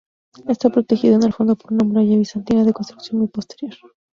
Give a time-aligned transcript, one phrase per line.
[0.47, 3.75] Está protegido en el fondo por una muralla bizantina de construcción muy posterior.